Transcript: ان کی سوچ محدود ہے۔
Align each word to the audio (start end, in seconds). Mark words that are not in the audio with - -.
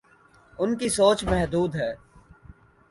ان 0.59 0.77
کی 0.77 0.89
سوچ 0.89 1.23
محدود 1.23 1.75
ہے۔ 1.75 1.91